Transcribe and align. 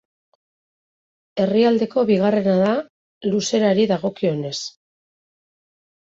Herrialdeko 1.43 2.05
bigarrena 2.13 2.57
da 2.63 2.73
luzerari 3.35 3.87
dagokionez. 3.93 4.57